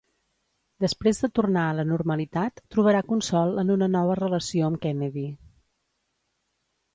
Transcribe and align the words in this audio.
Després 0.83 1.19
de 1.25 1.27
tornar 1.39 1.65
a 1.71 1.75
la 1.79 1.85
normalitat 1.89 2.63
trobarà 2.77 3.03
consol 3.11 3.53
en 3.65 3.75
una 3.75 3.91
nova 3.97 4.17
relació 4.21 4.71
amb 4.71 4.81
Kennedy. 4.87 5.29